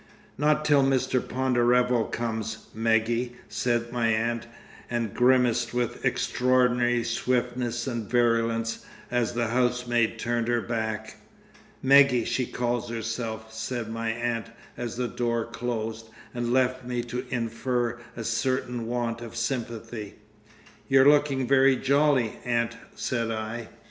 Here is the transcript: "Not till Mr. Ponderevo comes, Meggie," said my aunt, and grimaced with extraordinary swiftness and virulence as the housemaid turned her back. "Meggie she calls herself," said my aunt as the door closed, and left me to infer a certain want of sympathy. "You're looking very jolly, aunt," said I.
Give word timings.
"Not 0.35 0.65
till 0.65 0.81
Mr. 0.83 1.21
Ponderevo 1.21 2.05
comes, 2.11 2.65
Meggie," 2.73 3.35
said 3.47 3.91
my 3.91 4.07
aunt, 4.07 4.47
and 4.89 5.13
grimaced 5.13 5.75
with 5.75 6.03
extraordinary 6.03 7.03
swiftness 7.03 7.85
and 7.85 8.09
virulence 8.09 8.83
as 9.11 9.33
the 9.33 9.49
housemaid 9.49 10.17
turned 10.17 10.47
her 10.47 10.59
back. 10.59 11.17
"Meggie 11.83 12.25
she 12.25 12.47
calls 12.47 12.89
herself," 12.89 13.53
said 13.53 13.89
my 13.91 14.09
aunt 14.09 14.47
as 14.75 14.97
the 14.97 15.07
door 15.07 15.45
closed, 15.45 16.07
and 16.33 16.51
left 16.51 16.83
me 16.83 17.03
to 17.03 17.23
infer 17.29 17.99
a 18.17 18.23
certain 18.23 18.87
want 18.87 19.21
of 19.21 19.35
sympathy. 19.35 20.15
"You're 20.87 21.07
looking 21.07 21.45
very 21.47 21.75
jolly, 21.75 22.39
aunt," 22.43 22.75
said 22.95 23.29
I. 23.29 23.67